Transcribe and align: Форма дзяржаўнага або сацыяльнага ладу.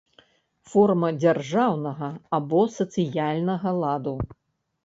Форма 0.69 1.09
дзяржаўнага 1.23 2.09
або 2.39 2.65
сацыяльнага 2.79 3.77
ладу. 3.85 4.19